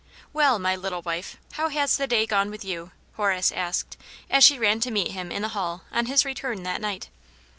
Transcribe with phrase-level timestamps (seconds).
[0.33, 2.89] WELL, my little wife, how has the day gone with you?
[3.03, 3.97] *' Horace asked,
[4.31, 7.09] as she ran to meet him in the hall, on his return that night.